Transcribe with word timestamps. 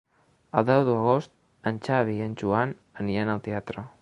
El 0.61 0.65
deu 0.69 0.85
d'agost 0.87 1.31
en 1.73 1.79
Xavi 1.89 2.17
i 2.21 2.27
en 2.29 2.35
Joan 2.43 2.77
aniran 3.05 3.35
al 3.37 3.49
teatre. 3.51 3.91